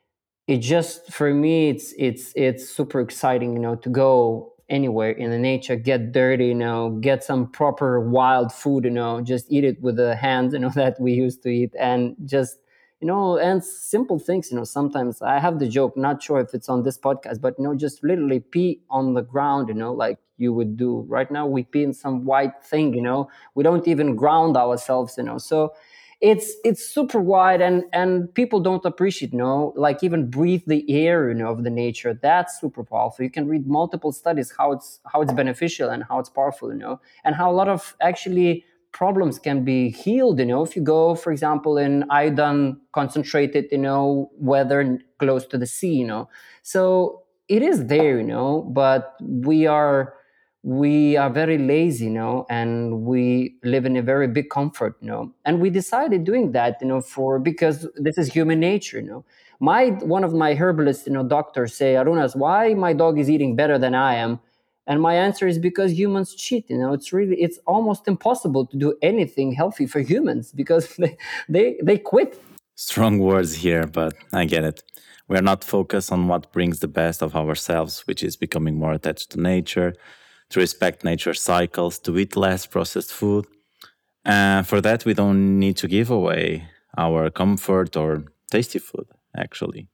it 0.49 0.59
just 0.59 1.13
for 1.13 1.33
me 1.33 1.69
it's 1.69 1.95
it's 1.97 2.33
it's 2.35 2.69
super 2.69 3.01
exciting 3.01 3.53
you 3.53 3.61
know 3.61 3.77
to 3.77 3.89
go 3.89 4.53
anywhere 4.69 5.13
in 5.13 5.31
the 5.31 5.39
nature 5.39 5.77
get 5.77 6.13
dirty 6.13 6.47
you 6.49 6.55
know 6.55 6.91
get 7.01 7.23
some 7.23 7.49
proper 7.51 8.01
wild 8.01 8.53
food 8.53 8.85
you 8.85 8.91
know 8.91 9.21
just 9.21 9.47
eat 9.49 9.65
it 9.65 9.81
with 9.81 9.97
the 9.97 10.17
hands 10.17 10.55
you 10.55 10.59
know 10.59 10.71
that 10.75 11.01
we 11.01 11.13
used 11.13 11.43
to 11.43 11.51
eat 11.51 11.73
and 11.79 12.17
just 12.25 12.59
you 13.01 13.07
know 13.07 13.39
and 13.39 13.65
simple 13.65 14.19
things 14.19 14.51
you 14.51 14.57
know 14.57 14.65
sometimes 14.65 15.23
i 15.23 15.39
have 15.39 15.61
the 15.61 15.69
joke 15.69 15.97
not 15.97 16.21
sure 16.21 16.41
if 16.41 16.53
it's 16.53 16.69
on 16.69 16.83
this 16.83 16.99
podcast 16.99 17.41
but 17.41 17.55
you 17.59 17.65
know 17.65 17.77
just 17.77 18.03
literally 18.03 18.41
pee 18.41 18.81
on 18.91 19.15
the 19.15 19.23
ground 19.23 19.69
you 19.69 19.75
know 19.75 19.93
like 19.93 20.19
you 20.39 20.53
would 20.53 20.77
do. 20.77 21.05
Right 21.09 21.31
now 21.31 21.47
we 21.47 21.65
pee 21.65 21.83
in 21.83 21.93
some 21.93 22.25
white 22.25 22.63
thing 22.65 22.95
you 22.95 23.03
know? 23.03 23.29
We 23.55 23.63
don't 23.65 23.87
even 23.89 24.17
ground 24.17 24.57
ourselves 24.57 25.17
you 25.19 25.25
know? 25.25 25.39
So 25.39 25.73
it's 26.21 26.55
it's 26.65 26.85
super 26.85 27.21
wide 27.21 27.61
and 27.61 27.85
and 27.93 28.33
people 28.35 28.59
don't 28.61 28.85
appreciate 28.85 29.33
you 29.33 29.39
know? 29.39 29.73
Like 29.77 30.03
even 30.03 30.31
breathe 30.31 30.63
the 30.67 30.85
air 30.91 31.29
you 31.29 31.35
know 31.35 31.51
of 31.51 31.63
the 31.65 31.71
nature 31.71 32.19
that's 32.21 32.61
super 32.61 32.83
powerful. 32.85 33.25
You 33.25 33.31
can 33.31 33.47
read 33.49 33.67
multiple 33.67 34.13
studies 34.13 34.53
how 34.59 34.73
it's 34.73 35.01
how 35.13 35.23
it's 35.23 35.33
beneficial 35.33 35.91
and 35.91 36.03
how 36.09 36.19
it's 36.19 36.29
powerful 36.31 36.73
you 36.73 36.79
know? 36.79 37.01
And 37.25 37.35
how 37.37 37.51
a 37.51 37.55
lot 37.55 37.69
of 37.69 37.95
actually 38.01 38.65
problems 38.93 39.39
can 39.39 39.65
be 39.65 39.91
healed 39.91 40.39
you 40.41 40.47
know? 40.47 40.63
If 40.63 40.75
you 40.75 40.83
go 40.83 41.15
for 41.15 41.31
example 41.31 41.79
in 41.79 42.05
iodine 42.11 42.79
concentrated 42.93 43.67
you 43.71 43.79
know 43.79 44.31
weather 44.39 44.99
close 45.19 45.47
to 45.49 45.59
the 45.59 45.67
sea 45.67 45.95
you 45.95 46.07
know? 46.07 46.29
So 46.63 47.23
it 47.49 47.63
is 47.63 47.87
there 47.87 48.19
you 48.19 48.25
know? 48.27 48.63
But 48.63 49.15
we 49.21 49.67
are 49.67 50.15
we 50.63 51.17
are 51.17 51.31
very 51.31 51.57
lazy 51.57 52.07
you 52.07 52.11
know 52.11 52.45
and 52.51 53.03
we 53.03 53.57
live 53.63 53.87
in 53.87 53.97
a 53.97 54.03
very 54.03 54.27
big 54.27 54.51
comfort 54.51 54.97
you 55.01 55.07
know. 55.07 55.33
And 55.45 55.61
we 55.61 55.71
decided 55.71 56.25
doing 56.25 56.53
that 56.53 56.79
you 56.81 56.89
know 56.89 57.01
for 57.01 57.39
because 57.39 57.87
this 57.97 58.19
is 58.19 58.33
human 58.33 58.59
nature 58.61 58.99
you 59.01 59.07
know. 59.07 59.25
My 59.61 59.91
one 60.17 60.25
of 60.25 60.33
my 60.35 60.55
herbalists 60.55 61.07
you 61.07 61.13
know 61.13 61.23
doctors 61.23 61.75
say 61.75 61.95
arunas 61.95 62.35
why 62.35 62.75
my 62.75 62.93
dog 62.93 63.19
is 63.19 63.31
eating 63.31 63.55
better 63.55 63.79
than 63.79 63.95
i 63.95 64.15
am? 64.15 64.41
And 64.89 65.03
my 65.03 65.15
answer 65.15 65.47
is 65.47 65.59
because 65.59 65.93
humans 65.93 66.35
cheat 66.35 66.69
you 66.69 66.79
know. 66.79 66.93
It's 66.93 67.13
really 67.13 67.37
it's 67.41 67.59
almost 67.67 68.09
impossible 68.09 68.67
to 68.67 68.77
do 68.77 68.97
anything 69.01 69.53
healthy 69.53 69.87
for 69.87 70.01
humans 70.01 70.53
because 70.53 70.97
they 70.99 71.17
they, 71.49 71.77
they 71.83 71.99
quit. 71.99 72.43
Strong 72.75 73.21
words 73.21 73.55
here 73.55 73.87
but 73.87 74.15
i 74.33 74.45
get 74.45 74.65
it. 74.65 74.83
We're 75.29 75.43
not 75.43 75.63
focused 75.63 76.11
on 76.11 76.27
what 76.27 76.53
brings 76.53 76.81
the 76.81 76.89
best 76.89 77.23
of 77.23 77.37
ourselves 77.37 78.07
which 78.09 78.25
is 78.25 78.37
becoming 78.37 78.77
more 78.77 78.93
attached 78.93 79.31
to 79.31 79.41
nature 79.41 79.95
to 80.51 80.61
respect 80.61 81.05
nature 81.05 81.35
cycles 81.35 81.99
to 81.99 82.19
eat 82.19 82.37
less 82.37 82.67
processed 82.67 83.13
food 83.13 83.47
and 84.25 84.67
for 84.67 84.81
that 84.81 85.05
we 85.05 85.15
don't 85.15 85.59
need 85.59 85.77
to 85.77 85.89
give 85.89 86.11
away 86.11 86.69
our 86.97 87.31
comfort 87.31 87.97
or 87.97 88.25
tasty 88.51 88.79
food 88.79 89.07
actually 89.37 89.89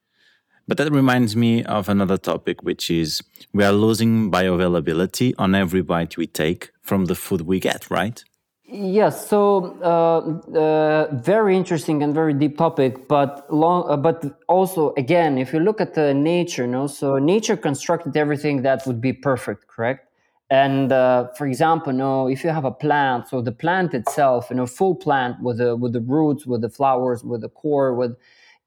but 0.67 0.79
that 0.79 0.91
reminds 0.91 1.37
me 1.37 1.63
of 1.65 1.89
another 1.89 2.17
topic, 2.17 2.63
which 2.63 2.91
is 2.91 3.23
we 3.53 3.65
are 3.65 3.73
losing 3.73 4.31
bioavailability 4.31 5.35
on 5.39 5.55
every 5.55 5.83
bite 5.83 6.17
we 6.17 6.27
take 6.27 6.71
from 6.81 7.05
the 7.07 7.15
food 7.15 7.43
we 7.43 7.61
get, 7.61 7.91
right? 7.91 8.25
Yes, 8.67 9.29
so 9.29 9.77
uh, 9.83 10.59
uh, 10.59 11.15
very 11.15 11.55
interesting 11.55 12.03
and 12.03 12.15
very 12.15 12.33
deep 12.33 12.57
topic, 12.57 13.07
but 13.09 13.47
long, 13.53 13.89
uh, 13.89 13.97
but 13.97 14.41
also 14.49 14.95
again, 14.97 15.37
if 15.37 15.53
you 15.53 15.61
look 15.61 15.83
at 15.83 15.95
the 15.95 16.15
nature, 16.15 16.67
no, 16.67 16.87
so 16.87 17.19
nature 17.19 17.59
constructed 17.59 18.17
everything 18.17 18.63
that 18.63 18.87
would 18.87 19.03
be 19.03 19.13
perfect, 19.13 19.69
correct? 19.69 20.09
And 20.51 20.93
uh, 20.93 21.29
for 21.37 21.47
example, 21.47 21.93
no, 21.93 22.29
if 22.29 22.45
you 22.45 22.51
have 22.51 22.65
a 22.65 22.71
plant, 22.71 23.29
so 23.29 23.41
the 23.41 23.53
plant 23.53 23.95
itself, 23.95 24.49
you 24.51 24.57
know, 24.57 24.67
full 24.67 24.95
plant 24.95 25.41
with 25.43 25.59
the 25.59 25.75
with 25.75 25.93
the 25.95 26.01
roots, 26.01 26.47
with 26.47 26.61
the 26.61 26.69
flowers, 26.69 27.25
with 27.25 27.41
the 27.41 27.49
core, 27.49 27.95
with 27.95 28.17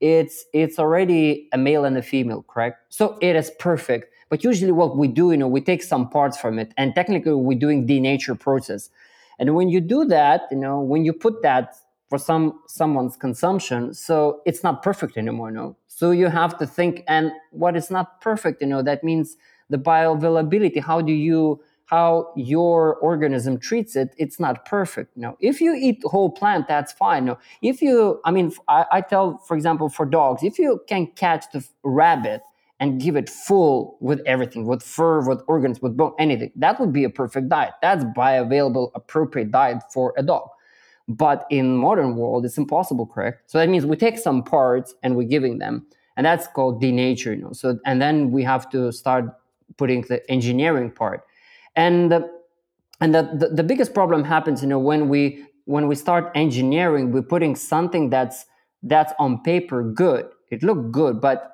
it's 0.02 0.46
it's 0.54 0.80
already 0.80 1.48
a 1.54 1.58
male 1.58 1.86
and 1.86 1.98
a 1.98 2.02
female, 2.02 2.44
correct? 2.48 2.80
So 2.90 3.18
it 3.22 3.36
is 3.36 3.52
perfect. 3.60 4.14
But 4.30 4.44
usually, 4.44 4.72
what 4.72 4.98
we 4.98 5.08
do, 5.08 5.32
you 5.32 5.38
know, 5.38 5.48
we 5.48 5.62
take 5.62 5.84
some 5.84 6.10
parts 6.10 6.38
from 6.38 6.60
it, 6.60 6.74
and 6.78 6.94
technically, 6.96 7.34
we're 7.34 7.58
doing 7.58 7.88
denature 7.88 8.38
process. 8.38 8.90
And 9.40 9.56
when 9.56 9.70
you 9.70 9.80
do 9.80 10.04
that, 10.06 10.42
you 10.52 10.58
know, 10.58 10.82
when 10.82 11.06
you 11.06 11.14
put 11.14 11.42
that 11.44 11.76
for 12.10 12.18
some 12.18 12.60
someone's 12.68 13.16
consumption, 13.16 13.94
so 13.94 14.42
it's 14.46 14.64
not 14.64 14.82
perfect 14.82 15.16
anymore, 15.16 15.52
no. 15.52 15.78
So 15.88 16.12
you 16.12 16.28
have 16.28 16.58
to 16.58 16.68
think, 16.68 17.04
and 17.08 17.32
what 17.52 17.76
is 17.76 17.90
not 17.90 18.20
perfect, 18.22 18.62
you 18.62 18.68
know, 18.68 18.82
that 18.82 19.04
means 19.04 19.38
the 19.70 19.78
bioavailability. 19.78 20.82
How 20.82 21.02
do 21.02 21.14
you 21.14 21.62
how 21.88 22.34
your 22.36 22.98
organism 22.98 23.58
treats 23.58 23.96
it, 23.96 24.14
it's 24.18 24.42
not 24.42 24.66
perfect. 24.66 25.16
No, 25.16 25.38
if 25.40 25.62
you 25.62 25.74
eat 25.74 26.04
whole 26.04 26.30
plant, 26.30 26.68
that's 26.68 26.92
fine. 26.92 27.24
No, 27.26 27.38
if 27.62 27.82
you, 27.82 28.20
I 28.26 28.32
mean, 28.32 28.52
I, 28.68 28.86
I 28.92 29.02
tell, 29.02 29.38
for 29.48 29.56
example, 29.56 29.88
for 29.88 30.06
dogs, 30.06 30.44
if 30.44 30.60
you 30.60 30.82
can 30.88 31.08
catch 31.16 31.46
the 31.54 31.66
rabbit 31.84 32.42
and 32.82 33.00
give 33.00 33.16
it 33.16 33.30
full 33.30 33.98
with 34.02 34.20
everything, 34.26 34.66
with 34.66 34.84
fur, 34.84 35.26
with 35.28 35.42
organs, 35.48 35.82
with 35.82 35.96
bone, 35.96 36.12
anything, 36.20 36.52
that 36.58 36.78
would 36.80 36.92
be 36.92 37.06
a 37.06 37.10
perfect 37.10 37.48
diet. 37.48 37.72
That's 37.82 38.04
bioavailable, 38.04 38.92
appropriate 38.94 39.52
diet 39.52 39.82
for 39.94 40.14
a 40.18 40.24
dog. 40.24 40.50
But 41.08 41.48
in 41.50 41.78
modern 41.78 42.18
world, 42.18 42.46
it's 42.46 42.58
impossible, 42.58 43.06
correct? 43.06 43.50
So 43.50 43.60
that 43.60 43.70
means 43.70 43.86
we 43.86 43.96
take 43.96 44.20
some 44.20 44.44
parts 44.44 44.94
and 45.04 45.16
we're 45.16 45.24
giving 45.30 45.60
them, 45.60 45.88
and 46.18 46.26
that's 46.26 46.48
called 46.48 46.82
denature. 46.84 47.34
You 47.34 47.44
know, 47.44 47.54
so 47.54 47.80
and 47.86 48.02
then 48.02 48.30
we 48.32 48.44
have 48.44 48.70
to 48.72 48.92
start 48.92 49.34
putting 49.78 50.02
the 50.04 50.30
engineering 50.30 50.92
part. 50.92 51.24
And 51.76 52.12
uh, 52.12 52.22
and 53.00 53.14
that 53.14 53.40
the, 53.40 53.50
the 53.50 53.64
biggest 53.64 53.94
problem 53.94 54.24
happens 54.24 54.62
you 54.62 54.68
know 54.68 54.80
when 54.80 55.10
we 55.10 55.46
when 55.66 55.88
we 55.88 55.96
start 55.96 56.32
engineering 56.36 57.12
we're 57.12 57.22
putting 57.22 57.56
something 57.56 58.10
that's 58.10 58.46
that's 58.84 59.14
on 59.20 59.42
paper 59.42 59.84
good. 59.84 60.28
It 60.50 60.64
looked 60.64 60.92
good 60.92 61.20
but 61.22 61.54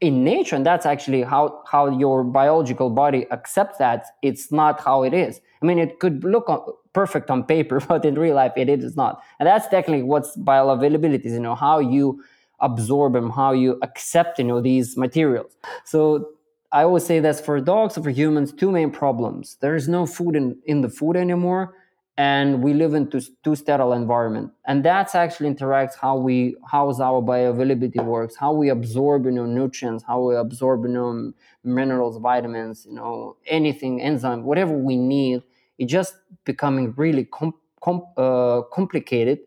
in 0.00 0.24
nature 0.24 0.56
and 0.56 0.64
that's 0.64 0.86
actually 0.86 1.22
how 1.22 1.62
how 1.70 1.90
your 1.98 2.24
biological 2.24 2.88
body 2.88 3.26
accepts 3.30 3.78
that 3.78 4.06
it's 4.22 4.50
not 4.50 4.80
how 4.80 5.02
it 5.02 5.12
is. 5.12 5.40
I 5.62 5.66
mean 5.66 5.78
it 5.78 5.98
could 5.98 6.24
look 6.24 6.48
perfect 6.92 7.30
on 7.30 7.44
paper 7.44 7.80
but 7.88 8.04
in 8.04 8.14
real 8.14 8.34
life 8.36 8.52
it 8.56 8.68
is 8.68 8.96
not. 8.96 9.22
And 9.38 9.46
that's 9.46 9.68
technically 9.68 10.02
what's 10.02 10.36
bioavailability 10.36 11.26
is 11.26 11.32
you 11.32 11.40
know 11.40 11.54
how 11.54 11.78
you 11.78 12.22
absorb 12.60 13.14
them 13.14 13.30
how 13.30 13.52
you 13.52 13.78
accept 13.82 14.38
you 14.38 14.44
know 14.44 14.60
these 14.60 14.96
materials. 14.96 15.52
So 15.84 16.30
i 16.72 16.82
always 16.82 17.04
say 17.04 17.20
that 17.20 17.44
for 17.44 17.60
dogs 17.60 17.96
and 17.96 18.04
for 18.04 18.10
humans 18.10 18.52
two 18.52 18.70
main 18.70 18.90
problems. 18.90 19.56
There 19.60 19.74
is 19.74 19.88
no 19.88 20.06
food 20.06 20.36
in, 20.36 20.58
in 20.66 20.80
the 20.82 20.88
food 20.88 21.16
anymore 21.16 21.74
and 22.16 22.62
we 22.62 22.74
live 22.74 22.92
in 22.92 23.08
two, 23.08 23.22
two 23.44 23.54
sterile 23.56 23.94
environment. 23.94 24.52
And 24.66 24.84
that's 24.84 25.14
actually 25.14 25.48
interacts 25.54 25.94
how 26.00 26.16
we 26.16 26.56
how's 26.70 27.00
our 27.00 27.22
bioavailability 27.22 28.04
works 28.04 28.36
how 28.36 28.52
we 28.52 28.68
absorb 28.68 29.24
you 29.24 29.30
know 29.32 29.46
nutrients 29.46 30.04
how 30.06 30.20
we 30.20 30.36
absorb 30.36 30.82
you 30.84 30.90
know 30.90 31.32
minerals 31.64 32.18
vitamins 32.18 32.86
you 32.86 32.94
know 32.94 33.36
anything 33.46 34.00
enzyme 34.02 34.42
whatever 34.44 34.74
we 34.76 34.96
need. 34.96 35.42
It's 35.78 35.90
just 35.90 36.14
becoming 36.44 36.92
really 36.96 37.24
com- 37.24 37.54
com- 37.82 38.06
uh, 38.16 38.62
complicated 38.72 39.38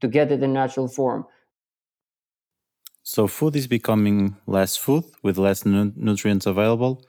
to 0.00 0.08
get 0.08 0.32
it 0.32 0.42
in 0.42 0.52
natural 0.54 0.88
form 0.88 1.26
so 3.02 3.26
food 3.26 3.56
is 3.56 3.66
becoming 3.66 4.36
less 4.46 4.76
food 4.76 5.04
with 5.22 5.38
less 5.38 5.64
nu- 5.66 5.92
nutrients 5.96 6.46
available 6.46 7.02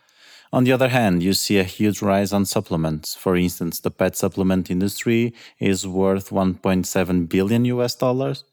on 0.53 0.65
the 0.65 0.71
other 0.71 0.89
hand, 0.89 1.23
you 1.23 1.33
see 1.33 1.57
a 1.57 1.63
huge 1.63 2.03
rise 2.03 2.31
on 2.31 2.45
supplements. 2.45 3.15
For 3.15 3.35
instance, 3.35 3.79
the 3.79 3.89
pet 3.89 4.15
supplement 4.15 4.69
industry 4.69 5.33
is 5.59 5.87
worth 5.87 6.29
1.7 6.29 7.27
billion 7.27 7.65
US 7.65 7.95
dollars. 7.95 8.43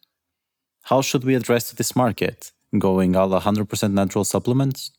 How 0.85 1.03
should 1.03 1.25
we 1.25 1.35
address 1.35 1.73
this 1.73 1.95
market? 1.95 2.53
Going 2.79 3.17
all 3.17 3.29
100% 3.29 3.93
natural 3.93 4.25
supplements? 4.25 4.93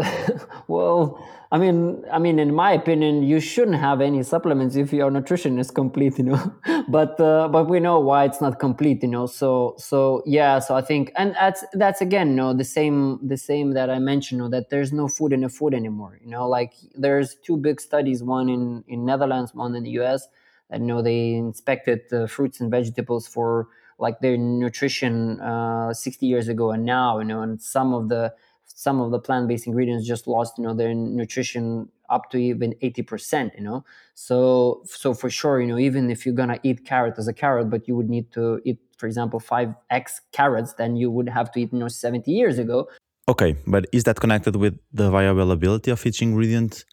well, 0.68 1.26
I 1.52 1.58
mean, 1.58 2.04
I 2.12 2.18
mean, 2.18 2.38
in 2.38 2.54
my 2.54 2.72
opinion, 2.72 3.22
you 3.24 3.40
shouldn't 3.40 3.76
have 3.78 4.00
any 4.00 4.22
supplements 4.22 4.76
if 4.76 4.92
your 4.92 5.10
nutrition 5.10 5.58
is 5.58 5.70
complete, 5.70 6.18
you 6.18 6.24
know. 6.24 6.54
but 6.88 7.18
uh, 7.20 7.48
but 7.48 7.68
we 7.68 7.80
know 7.80 7.98
why 7.98 8.24
it's 8.24 8.40
not 8.40 8.58
complete, 8.58 9.02
you 9.02 9.08
know. 9.08 9.26
So 9.26 9.74
so 9.78 10.22
yeah, 10.26 10.58
so 10.60 10.76
I 10.76 10.82
think, 10.82 11.12
and 11.16 11.34
that's 11.34 11.64
that's 11.72 12.00
again, 12.00 12.30
you 12.30 12.36
know, 12.36 12.54
the 12.54 12.64
same 12.64 13.18
the 13.26 13.36
same 13.36 13.72
that 13.72 13.90
I 13.90 13.98
mentioned, 13.98 14.38
you 14.38 14.44
know, 14.44 14.50
that 14.50 14.70
there's 14.70 14.92
no 14.92 15.08
food 15.08 15.32
in 15.32 15.40
the 15.40 15.48
food 15.48 15.74
anymore. 15.74 16.18
You 16.22 16.30
know, 16.30 16.48
like 16.48 16.74
there's 16.94 17.36
two 17.44 17.56
big 17.56 17.80
studies, 17.80 18.22
one 18.22 18.48
in 18.48 18.84
in 18.86 19.04
Netherlands, 19.04 19.54
one 19.54 19.74
in 19.74 19.82
the 19.82 19.90
U.S. 20.02 20.28
And 20.70 20.86
you 20.86 20.88
know 20.88 21.02
they 21.02 21.34
inspected 21.34 22.02
the 22.10 22.28
fruits 22.28 22.60
and 22.60 22.70
vegetables 22.70 23.26
for 23.26 23.68
like 23.98 24.20
their 24.20 24.36
nutrition 24.38 25.38
uh, 25.40 25.92
60 25.92 26.24
years 26.26 26.48
ago 26.48 26.70
and 26.70 26.84
now, 26.86 27.18
you 27.18 27.24
know, 27.24 27.42
and 27.42 27.60
some 27.60 27.92
of 27.92 28.08
the 28.08 28.32
some 28.74 29.00
of 29.00 29.10
the 29.10 29.18
plant-based 29.18 29.66
ingredients 29.66 30.06
just 30.06 30.26
lost 30.26 30.58
you 30.58 30.64
know 30.64 30.74
their 30.74 30.94
nutrition 30.94 31.88
up 32.08 32.30
to 32.30 32.38
even 32.38 32.74
80% 32.82 33.54
you 33.56 33.62
know? 33.62 33.84
So 34.14 34.82
so 34.84 35.14
for 35.14 35.30
sure 35.30 35.60
you 35.60 35.66
know 35.66 35.78
even 35.78 36.10
if 36.10 36.24
you're 36.24 36.34
gonna 36.34 36.60
eat 36.62 36.84
carrot 36.84 37.14
as 37.18 37.28
a 37.28 37.32
carrot 37.32 37.70
but 37.70 37.86
you 37.88 37.96
would 37.96 38.08
need 38.08 38.32
to 38.32 38.60
eat 38.64 38.78
for 38.96 39.06
example 39.06 39.40
5x 39.40 40.20
carrots 40.32 40.74
then 40.74 40.96
you 40.96 41.10
would 41.10 41.28
have 41.28 41.50
to 41.52 41.60
eat 41.60 41.72
you 41.72 41.78
know 41.78 41.88
70 41.88 42.30
years 42.30 42.58
ago. 42.58 42.88
Okay 43.28 43.56
but 43.66 43.86
is 43.92 44.04
that 44.04 44.20
connected 44.20 44.56
with 44.56 44.78
the 44.92 45.10
bioavailability 45.10 45.92
of 45.92 46.04
each 46.06 46.20
ingredient 46.22 46.84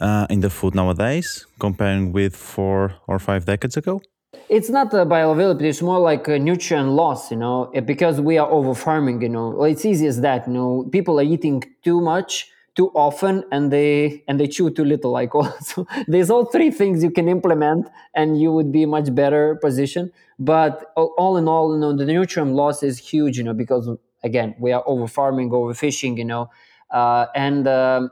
uh, 0.00 0.26
in 0.30 0.40
the 0.40 0.50
food 0.50 0.74
nowadays 0.74 1.46
comparing 1.58 2.12
with 2.12 2.34
four 2.36 2.94
or 3.06 3.18
five 3.18 3.44
decades 3.44 3.76
ago 3.76 4.00
it's 4.48 4.70
not 4.70 4.92
a 4.94 5.04
bioavailability 5.06 5.62
it's 5.62 5.82
more 5.82 5.98
like 5.98 6.26
a 6.28 6.38
nutrient 6.38 6.88
loss 6.90 7.30
you 7.30 7.36
know 7.36 7.70
because 7.84 8.20
we 8.20 8.38
are 8.38 8.50
over 8.50 8.74
farming 8.74 9.20
you 9.22 9.28
know. 9.28 9.50
Well, 9.50 9.64
it's 9.70 9.84
easy 9.84 10.06
as 10.06 10.20
that 10.20 10.46
you 10.46 10.52
know. 10.52 10.88
People 10.92 11.18
are 11.20 11.22
eating 11.24 11.62
too 11.82 12.00
much 12.00 12.50
too 12.76 12.90
often 12.94 13.44
and 13.52 13.72
they 13.72 14.24
and 14.26 14.40
they 14.40 14.46
chew 14.48 14.68
too 14.70 14.84
little 14.84 15.10
like 15.12 15.34
also 15.40 15.86
there's 16.08 16.30
all 16.30 16.44
three 16.46 16.70
things 16.70 17.02
you 17.04 17.10
can 17.10 17.28
implement 17.28 17.88
and 18.14 18.40
you 18.40 18.50
would 18.52 18.72
be 18.72 18.86
much 18.86 19.14
better 19.14 19.56
position. 19.56 20.10
But 20.38 20.92
all 20.96 21.36
in 21.36 21.48
all 21.48 21.74
you 21.74 21.80
know 21.80 21.96
the 21.96 22.04
nutrient 22.04 22.52
loss 22.52 22.82
is 22.82 22.98
huge 22.98 23.38
you 23.38 23.44
know 23.44 23.54
because 23.54 23.88
again 24.22 24.54
we 24.58 24.72
are 24.72 24.82
over 24.86 25.06
farming 25.06 25.50
overfishing 25.50 26.16
you 26.18 26.24
know. 26.24 26.50
Uh, 26.90 27.26
and 27.34 27.66
um, 27.66 28.10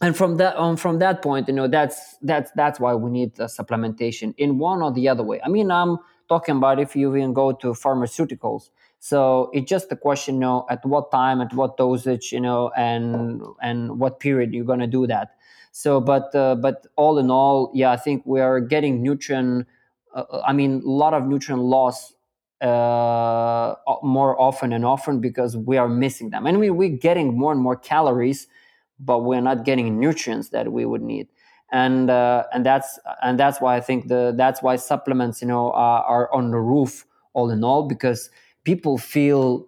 and 0.00 0.16
from 0.16 0.36
that 0.38 0.56
on 0.56 0.70
um, 0.70 0.76
from 0.76 0.98
that 0.98 1.22
point 1.22 1.48
you 1.48 1.54
know 1.54 1.68
that's 1.68 2.16
that's 2.22 2.50
that's 2.52 2.80
why 2.80 2.94
we 2.94 3.10
need 3.10 3.34
supplementation 3.34 4.34
in 4.38 4.58
one 4.58 4.82
or 4.82 4.92
the 4.92 5.08
other 5.08 5.22
way. 5.22 5.40
I 5.44 5.48
mean 5.48 5.70
i'm 5.70 5.98
talking 6.28 6.56
about 6.56 6.78
if 6.78 6.94
you 6.94 7.14
even 7.16 7.32
go 7.32 7.52
to 7.52 7.68
pharmaceuticals. 7.72 8.70
So 9.00 9.50
it's 9.52 9.68
just 9.68 9.90
a 9.90 9.96
question 9.96 10.36
you 10.36 10.40
know 10.40 10.66
at 10.70 10.84
what 10.86 11.10
time 11.10 11.40
at 11.40 11.52
what 11.54 11.76
dosage 11.76 12.32
you 12.32 12.40
know 12.40 12.70
and 12.76 13.42
and 13.62 13.98
what 13.98 14.20
period 14.20 14.54
you're 14.54 14.64
going 14.64 14.80
to 14.80 14.86
do 14.86 15.06
that. 15.06 15.36
So 15.72 16.00
but 16.00 16.34
uh, 16.34 16.54
but 16.56 16.86
all 16.96 17.18
in 17.18 17.30
all 17.30 17.70
yeah 17.74 17.90
i 17.92 17.96
think 17.96 18.22
we 18.24 18.40
are 18.40 18.60
getting 18.60 19.02
nutrient 19.02 19.66
uh, 20.14 20.24
uh 20.30 20.42
i 20.46 20.52
mean 20.52 20.82
a 20.84 20.88
lot 20.88 21.14
of 21.14 21.26
nutrient 21.26 21.62
loss 21.62 22.14
uh, 22.60 23.74
more 24.02 24.38
often 24.40 24.72
and 24.72 24.84
often 24.84 25.20
because 25.20 25.56
we 25.56 25.78
are 25.78 25.88
missing 25.88 26.28
them. 26.28 26.46
And 26.46 26.58
we, 26.58 26.68
we're 26.68 26.96
getting 26.96 27.38
more 27.38 27.52
and 27.52 27.60
more 27.60 27.76
calories 27.76 28.46
but 29.00 29.20
we're 29.20 29.40
not 29.40 29.64
getting 29.64 29.98
nutrients 29.98 30.50
that 30.50 30.72
we 30.72 30.84
would 30.84 31.02
need. 31.02 31.28
And 31.72 32.10
uh, 32.10 32.44
and 32.52 32.66
that's 32.66 32.98
and 33.22 33.38
that's 33.38 33.60
why 33.60 33.76
I 33.76 33.80
think 33.80 34.08
the 34.08 34.34
that's 34.36 34.62
why 34.62 34.76
supplements 34.76 35.40
you 35.40 35.48
know 35.48 35.72
are, 35.72 36.04
are 36.04 36.34
on 36.34 36.50
the 36.50 36.58
roof 36.58 37.06
all 37.32 37.50
in 37.50 37.62
all 37.62 37.86
because 37.86 38.28
people 38.64 38.98
feel 38.98 39.66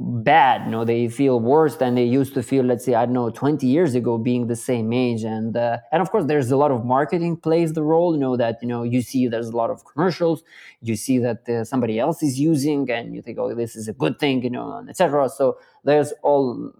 bad 0.00 0.64
you 0.64 0.70
know 0.70 0.84
they 0.84 1.08
feel 1.08 1.40
worse 1.40 1.76
than 1.76 1.96
they 1.96 2.04
used 2.04 2.32
to 2.32 2.40
feel 2.40 2.62
let's 2.62 2.84
say 2.84 2.94
i 2.94 3.04
don't 3.04 3.14
know 3.14 3.30
20 3.30 3.66
years 3.66 3.96
ago 3.96 4.16
being 4.16 4.46
the 4.46 4.54
same 4.54 4.92
age. 4.92 5.24
And 5.24 5.56
uh, 5.56 5.78
and 5.90 6.00
of 6.00 6.10
course 6.12 6.26
there's 6.26 6.52
a 6.52 6.56
lot 6.56 6.70
of 6.70 6.84
marketing 6.84 7.36
plays 7.36 7.72
the 7.72 7.82
role 7.82 8.14
you 8.14 8.20
know 8.20 8.36
that 8.36 8.58
you 8.62 8.68
know 8.68 8.84
you 8.84 9.02
see 9.02 9.26
there's 9.26 9.48
a 9.48 9.56
lot 9.56 9.70
of 9.70 9.84
commercials 9.84 10.44
you 10.82 10.94
see 10.94 11.18
that 11.18 11.48
uh, 11.48 11.64
somebody 11.64 11.98
else 11.98 12.22
is 12.22 12.38
using 12.38 12.88
and 12.92 13.12
you 13.12 13.20
think 13.20 13.38
oh 13.40 13.52
this 13.52 13.74
is 13.74 13.88
a 13.88 13.92
good 13.92 14.20
thing 14.20 14.40
you 14.44 14.50
know 14.50 14.84
etc 14.88 15.28
so 15.28 15.58
there's 15.82 16.12
all 16.22 16.72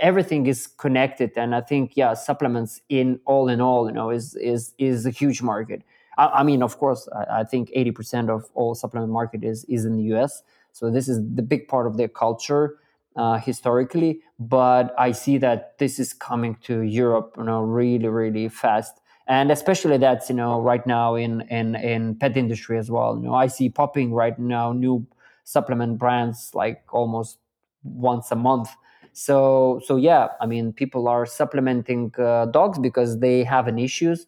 everything 0.00 0.46
is 0.46 0.66
connected 0.66 1.30
and 1.36 1.54
i 1.54 1.60
think 1.60 1.92
yeah 1.96 2.14
supplements 2.14 2.80
in 2.88 3.20
all 3.26 3.48
in 3.48 3.60
all 3.60 3.86
you 3.86 3.94
know 3.94 4.10
is 4.10 4.34
is 4.36 4.74
is 4.78 5.06
a 5.06 5.10
huge 5.10 5.42
market. 5.42 5.82
I, 6.16 6.26
I 6.26 6.42
mean 6.42 6.62
of 6.62 6.78
course 6.78 7.08
I, 7.14 7.40
I, 7.40 7.44
think 7.44 7.70
80% 7.70 8.28
of 8.28 8.50
all 8.54 8.74
supplement 8.74 9.12
market 9.12 9.44
is 9.44 9.64
is 9.64 9.84
in 9.84 9.96
the 9.96 10.04
us 10.14 10.42
so 10.72 10.90
this 10.90 11.08
is 11.08 11.18
the 11.34 11.42
big 11.42 11.68
part 11.68 11.86
of 11.86 11.96
their 11.96 12.08
culture 12.08 12.78
uh, 13.16 13.38
historically 13.38 14.20
but 14.38 14.94
i 14.98 15.12
see 15.12 15.38
that 15.38 15.78
this 15.78 15.98
is 15.98 16.12
coming 16.12 16.56
to 16.62 16.82
europe 16.82 17.34
you 17.38 17.44
know 17.44 17.60
really 17.62 18.08
really 18.08 18.48
fast 18.48 19.00
and 19.26 19.50
especially 19.50 19.98
that's 19.98 20.28
you 20.30 20.36
know 20.36 20.60
right 20.60 20.86
now 20.86 21.14
in 21.14 21.42
in 21.42 21.74
in 21.76 22.14
pet 22.14 22.36
industry 22.36 22.78
as 22.78 22.90
well 22.90 23.16
you 23.16 23.26
know 23.26 23.34
i 23.34 23.46
see 23.46 23.68
popping 23.68 24.12
right 24.12 24.38
now 24.38 24.72
new 24.72 25.06
supplement 25.44 25.98
brands 25.98 26.50
like 26.54 26.82
almost 26.92 27.38
once 27.82 28.30
a 28.30 28.36
month 28.36 28.70
so 29.12 29.80
so 29.84 29.96
yeah 29.96 30.28
i 30.40 30.46
mean 30.46 30.72
people 30.72 31.08
are 31.08 31.26
supplementing 31.26 32.12
uh, 32.18 32.46
dogs 32.46 32.78
because 32.78 33.18
they 33.20 33.44
have 33.44 33.66
an 33.68 33.78
issues 33.78 34.26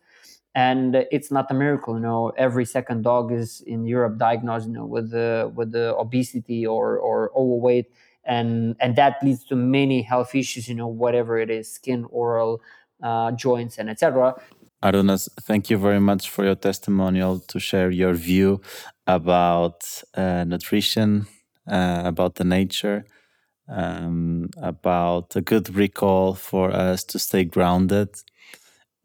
and 0.55 1.07
it's 1.13 1.31
not 1.31 1.49
a 1.51 1.55
miracle 1.55 1.95
you 1.95 2.01
know. 2.01 2.33
Every 2.37 2.65
second 2.65 3.03
dog 3.03 3.33
is 3.33 3.61
in 3.67 3.87
europe 3.87 4.19
diagnosed 4.19 4.67
you 4.67 4.73
know 4.73 4.87
with 4.87 5.11
the 5.11 5.51
with 5.55 5.73
the 5.73 5.97
obesity 5.97 6.67
or 6.67 6.99
or 6.99 7.31
overweight 7.37 7.87
and 8.25 8.77
and 8.81 8.97
that 8.97 9.23
leads 9.23 9.45
to 9.45 9.57
many 9.57 10.03
health 10.03 10.35
issues 10.35 10.69
you 10.69 10.75
know 10.75 10.89
whatever 10.89 11.39
it 11.39 11.51
is 11.51 11.73
skin 11.73 12.05
oral 12.11 12.61
uh, 13.03 13.31
joints 13.33 13.79
and 13.79 13.89
etc 13.89 14.35
Arūnas, 14.83 15.29
thank 15.43 15.69
you 15.69 15.77
very 15.77 16.01
much 16.01 16.31
for 16.31 16.43
your 16.43 16.55
testimonial 16.55 17.39
to 17.39 17.61
share 17.61 17.91
your 17.91 18.15
view 18.15 18.63
about 19.07 19.83
uh, 20.15 20.45
nutrition, 20.45 21.27
uh, 21.69 22.01
about 22.07 22.37
the 22.37 22.45
nature, 22.45 23.05
um, 23.71 24.51
about 24.61 25.37
a 25.37 25.41
good 25.41 25.75
recall 25.75 26.35
for 26.35 26.71
us 26.71 27.05
to 27.05 27.19
stay 27.19 27.45
grounded 27.45 28.09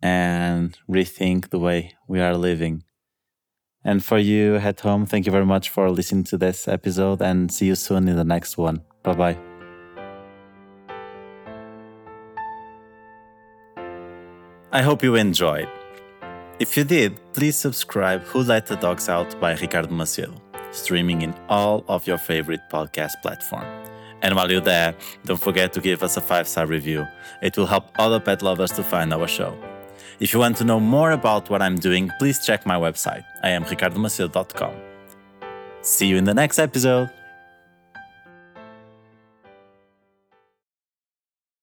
and 0.01 0.77
rethink 0.89 1.49
the 1.49 1.59
way 1.59 1.93
we 2.07 2.19
are 2.19 2.35
living. 2.35 2.83
And 3.83 4.03
for 4.03 4.17
you 4.17 4.55
at 4.55 4.79
home, 4.81 5.05
thank 5.05 5.27
you 5.27 5.31
very 5.31 5.45
much 5.45 5.69
for 5.69 5.91
listening 5.91 6.23
to 6.25 6.37
this 6.37 6.67
episode 6.67 7.21
and 7.21 7.51
see 7.51 7.67
you 7.67 7.75
soon 7.75 8.07
in 8.07 8.15
the 8.15 8.23
next 8.23 8.57
one. 8.57 8.81
Bye 9.03 9.13
bye. 9.13 9.37
I 14.71 14.81
hope 14.81 15.03
you 15.03 15.15
enjoyed. 15.15 15.69
If 16.59 16.75
you 16.75 16.83
did, 16.83 17.19
please 17.33 17.55
subscribe 17.55 18.21
Who 18.23 18.41
Let 18.41 18.65
the 18.65 18.75
Dogs 18.75 19.07
Out 19.07 19.39
by 19.39 19.53
Ricardo 19.55 19.89
Macedo, 19.89 20.39
streaming 20.71 21.21
in 21.21 21.33
all 21.47 21.85
of 21.87 22.07
your 22.07 22.17
favorite 22.17 22.61
podcast 22.71 23.21
platforms. 23.21 23.94
And 24.21 24.35
while 24.35 24.51
you're 24.51 24.61
there, 24.61 24.95
don't 25.25 25.39
forget 25.39 25.73
to 25.73 25.81
give 25.81 26.03
us 26.03 26.17
a 26.17 26.21
five 26.21 26.47
star 26.47 26.65
review. 26.65 27.07
It 27.41 27.57
will 27.57 27.67
help 27.67 27.91
other 27.99 28.19
pet 28.19 28.41
lovers 28.41 28.71
to 28.73 28.83
find 28.83 29.13
our 29.13 29.27
show. 29.27 29.57
If 30.19 30.33
you 30.33 30.39
want 30.39 30.57
to 30.57 30.63
know 30.63 30.79
more 30.79 31.11
about 31.11 31.49
what 31.49 31.61
I'm 31.61 31.75
doing, 31.75 32.11
please 32.19 32.45
check 32.45 32.65
my 32.65 32.75
website. 32.75 33.25
I 33.43 33.49
am 33.49 33.65
ricardomacedo.com. 33.65 34.73
See 35.81 36.07
you 36.07 36.17
in 36.17 36.23
the 36.23 36.33
next 36.33 36.57
episode. 36.57 37.09